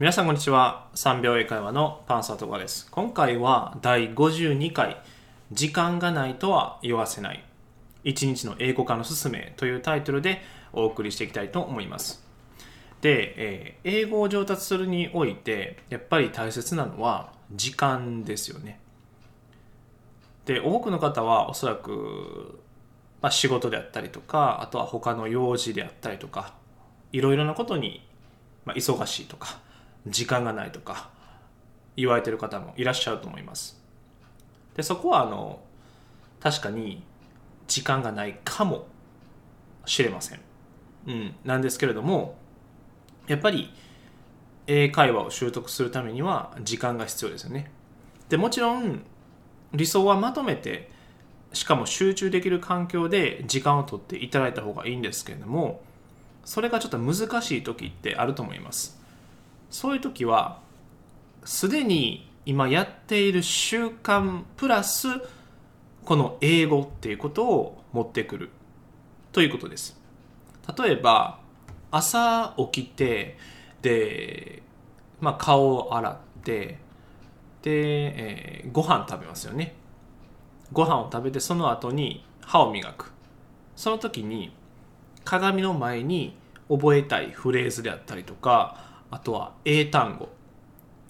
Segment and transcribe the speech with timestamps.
[0.00, 0.86] 皆さんこんにちは。
[0.94, 2.88] 3秒英会話のパンサートカです。
[2.92, 5.02] 今回は第52回
[5.50, 7.44] 時間がないとは言わせない。
[8.04, 10.40] 一日の英語化のすすめというタイトルで
[10.72, 12.24] お送りしていきたいと思います。
[13.00, 18.78] で、えー英語を上達するにおいてやっぱり大切なのは時間ですよね。
[20.44, 22.60] で多くの方はおそらく、
[23.20, 26.54] まあ、仕事であったりとかあとは他の用事であったりとか
[27.10, 28.06] いろいろなことに、
[28.64, 29.58] まあ、忙しいとか
[30.10, 31.10] 時間がないとか
[31.96, 33.80] 言われてる方もいらっしゃると思います。
[34.76, 35.60] でそこはあの
[36.40, 37.02] 確かに
[37.66, 38.86] 時間がないかも
[39.84, 40.40] しれません、
[41.06, 42.36] うん、なんですけれども
[43.26, 43.72] やっぱり
[44.66, 47.70] 英会話を習得するためには時間が必要ですよね。
[48.28, 49.02] でもちろん
[49.72, 50.90] 理想はまとめて
[51.52, 55.82] しかも集中できる環境で時間を取っていただいた方がいいんですけれども
[56.44, 58.98] それがちょっと難しい時ってあると思います。
[59.70, 60.60] そういう時は
[61.44, 65.08] すでに今やっている習慣プラス
[66.04, 68.50] この英語っていうことを持ってくる。
[69.32, 70.00] ということです。
[70.78, 71.40] 例えば
[71.90, 73.36] 朝起きて
[73.82, 74.62] で、
[75.20, 76.78] まあ、顔を洗って
[77.62, 79.74] で、えーご飯食べますよね。
[80.72, 83.12] ご飯を食べてその後に歯を磨く。
[83.76, 84.52] その時に
[85.24, 86.36] 鏡の前に
[86.68, 90.28] 覚えたいフレーズであったりとかあとは英単語。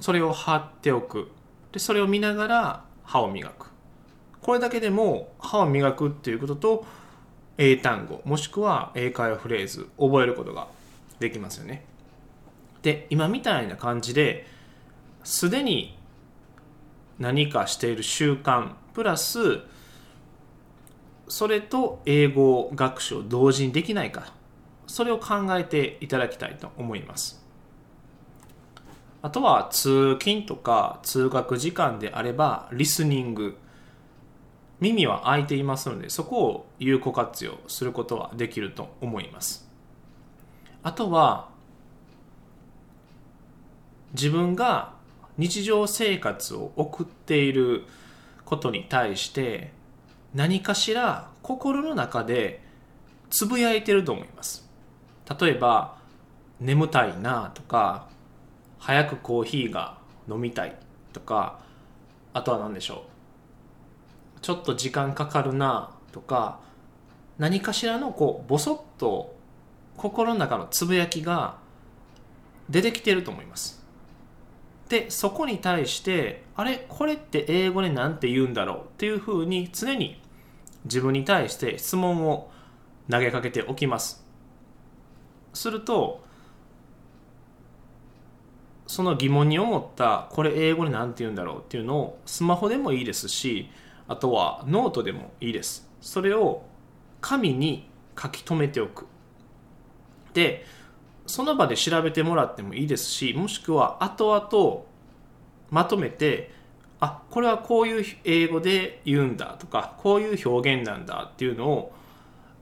[0.00, 1.30] それを貼っておく。
[1.72, 3.66] でそれを見ながら歯を磨く。
[4.40, 6.86] これだけでも歯を磨くっていうことと
[7.56, 10.68] 英単語もしくは英会話フレーズ覚えることが
[11.18, 11.84] できますよね。
[12.82, 14.46] で今みたいな感じで
[15.22, 15.96] すでに
[17.18, 19.60] 何かしている習慣プラス
[21.28, 24.34] それと英語学習を同時にできないか
[24.86, 27.43] それを考えていただきたいと思います。
[29.24, 33.56] あとは通勤とか通学時間であればリスニング。
[34.80, 39.66] 耳は開いていますのでそこを有効活用することはできると思います。
[40.82, 41.48] あとは
[44.12, 44.92] 自分が
[45.38, 47.84] 日常生活を送っている
[48.44, 49.72] ことに対して
[50.34, 52.62] 何かしら心の中で
[53.30, 54.68] つぶやいてると思います。
[55.40, 55.96] 例えば
[56.60, 58.12] 眠たいなとか
[58.84, 59.96] 早くコーヒーが
[60.28, 60.76] 飲みたい
[61.14, 61.58] とか
[62.34, 63.06] あとは何でしょ
[64.36, 66.60] うちょっと時間かかるなとか
[67.38, 69.34] 何かしらのこうボソッと
[69.96, 71.56] 心の中のつぶやきが
[72.68, 73.82] 出てきてると思います。
[74.90, 76.84] でそこに対してあれ？
[76.86, 78.78] これって英語で何て言うんだろう？
[78.80, 80.20] っていうふうに常に
[80.84, 82.50] 自分に対して質問を
[83.10, 84.22] 投げかけておきます。
[85.54, 86.22] すると
[88.86, 93.70] その疑問に思ったこれ英語で何て言うんだろうっていうのをスマホでもいいですし
[94.08, 95.88] あとはノートでもいいです。
[96.00, 96.62] それを
[97.20, 97.88] 紙に
[98.20, 99.06] 書き留めておく。
[100.34, 100.66] で
[101.26, 104.84] その場で調べてもらってもいいですしもしくは後々
[105.70, 106.52] まとめて
[107.00, 111.92] あこれはこういう英語で言うんだとかこういう表現なんだっていうのを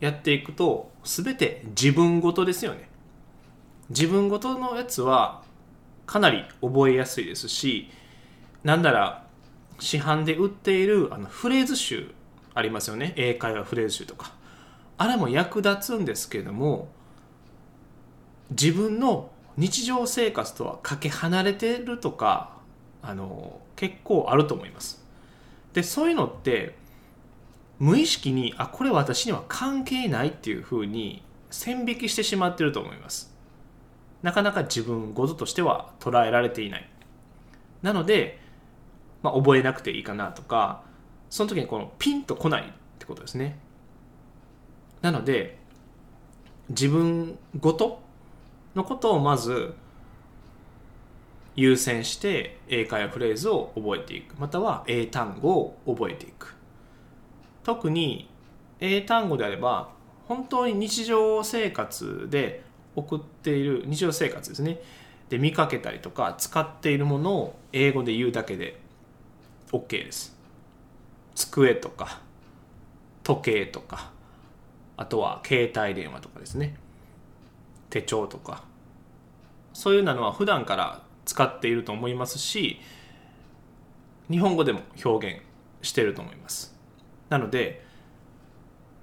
[0.00, 2.88] やっていくと全て自分ごとですよね。
[3.90, 5.42] 自分ごとのやつは
[6.08, 7.90] かなり覚えやすいですし
[8.64, 9.26] なんなら
[9.78, 12.10] 市販で売っているあのフレーズ集
[12.54, 13.12] ありますよね。
[13.16, 14.32] 英会話フレーズ集とか。
[14.96, 16.88] あれも役立つんですけども
[18.50, 22.56] 自分の日常生活とはかけ離れてるとか
[23.02, 25.04] あの結構あると思います。
[25.74, 26.74] でそういうのって
[27.78, 33.37] 無意識にあこれ私には関係ないっていうふうに線引きしてしまってると思います。
[34.22, 36.88] なかなか自分ごととしては捉えられていない。
[37.82, 38.38] なので、
[39.22, 40.82] まあ、覚えなくていいかなとか
[41.30, 42.64] その時にこのピンとこないっ
[42.98, 43.58] てことですね。
[45.00, 45.58] なので
[46.70, 48.00] 自分ごと
[48.74, 49.74] のことをまず
[51.56, 54.36] 優先して英会話フレーズを覚えていく。
[54.38, 56.54] または英単語を覚えていく。
[57.64, 58.28] 特に
[58.80, 59.90] 英単語であれば
[60.26, 62.62] 本当に日常生活で
[62.98, 64.80] 送っている日常生活ですね。
[65.28, 68.80] で見かけたりとか使っているものを英語で言うだけで
[69.72, 70.36] OK です。
[71.34, 72.20] 机とか
[73.22, 74.10] 時計とか
[74.96, 76.76] あとは携帯電話とかですね。
[77.90, 78.64] 手帳とか。
[79.72, 82.80] そういうなのは普段から使っていると思いますし
[84.28, 85.42] 日本語でも表現
[85.82, 86.74] してると思います。
[87.28, 87.84] なので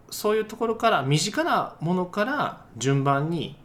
[0.10, 3.56] そういうところから身近なものから順番に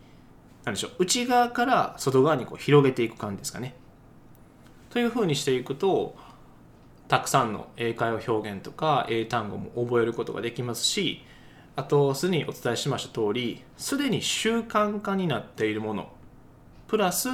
[0.64, 0.92] なんでしょう。
[0.98, 3.74] 内側から外側にこう広げていく感じですかね。
[4.90, 6.16] というふうにしていくと
[7.08, 11.24] たくさんの英会話表現とか英単語も覚えることができますし
[11.76, 16.12] あとすでにお伝えしました通りすでに習慣化になっているもの
[16.88, 17.28] プラス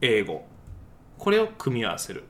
[0.00, 0.46] 英語。
[1.18, 2.24] これを組み合わせる。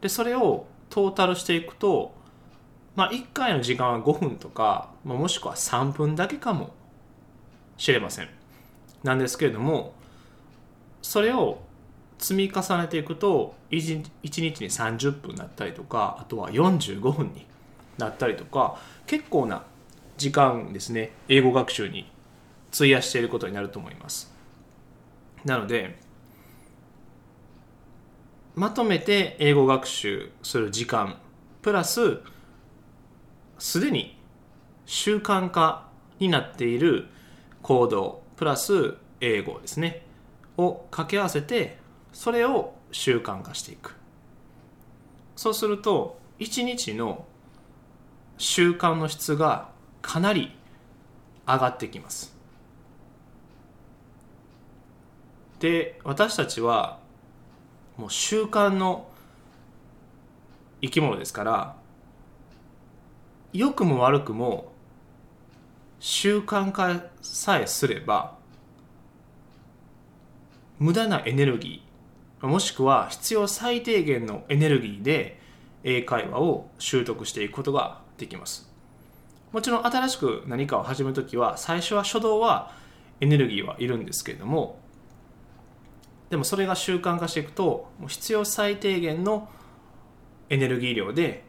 [0.00, 2.14] でそれをトータルしていくと
[2.96, 6.70] まあ1回の時間は5分とか、まあ、もしくは3分だけかも
[7.76, 8.28] しれません。
[9.02, 9.94] なんですけれども
[11.02, 11.60] それを
[12.18, 17.46] 積み重ねていくと 1, 日に30分だったりとかあとは45分に
[17.98, 19.62] なったりとか結構な
[20.16, 22.10] 時間ですね英語学習に
[22.74, 24.34] 費やしていることになると思います。
[25.44, 25.98] なので
[28.54, 31.18] まとめて英語学習する時間
[31.62, 32.20] プラス
[33.58, 34.18] すでに
[34.86, 35.88] 習慣化
[36.18, 37.08] になっている
[37.66, 40.06] 行動プラス英語ですね。
[40.56, 41.78] を掛け合わせて
[42.12, 43.96] それを習慣化していく。
[45.34, 47.24] そうすると1日の
[48.38, 49.70] 習慣の質が
[50.00, 50.52] かなり
[51.44, 52.36] 上がってきます。
[55.58, 57.00] で私たちは
[57.96, 59.08] もう習慣の
[60.82, 61.76] 生き物ですから
[63.52, 64.75] 良くも悪くも
[66.08, 68.36] 習慣化さえすれば
[70.78, 75.40] 無駄なエネルギーもしくは必要最低限のエネルギーで
[75.82, 78.70] 英会話を習得していくことができます。
[79.50, 82.70] もちろん新しく何かを始めるときは最初は初動は
[83.20, 84.78] エネルギーはいるんですけれども
[86.30, 89.48] でもそれが習慣化していくと必要最低限の
[90.50, 91.42] エネルギー量で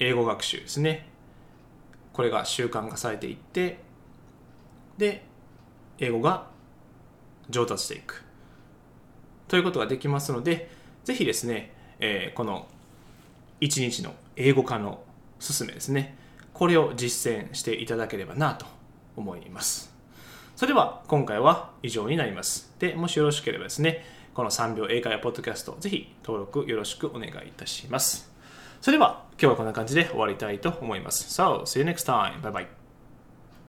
[0.00, 1.14] 英語学習ですね。
[2.16, 3.78] これが習慣化されていって
[4.96, 5.22] で
[5.98, 6.46] 英語が
[7.50, 8.24] 上達していく。
[9.48, 10.70] ということができますので
[11.04, 12.68] ぜひですね、えー、この
[13.60, 15.02] 1日の英語化の
[15.46, 16.16] 勧めですね
[16.54, 18.64] これを実践していただければなと
[19.14, 19.94] 思います。
[20.56, 22.72] それでは今回は以上になります。
[22.78, 28.35] でもしよろしければですねこの3秒英会話ポッドキャストぜひ登録よろしくお願いいたします。
[28.86, 32.40] それでは今日はこんな感じで終わりたいと思います So, see you next time.
[32.40, 32.85] Bye bye.